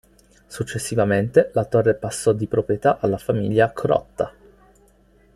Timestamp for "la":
1.53-1.65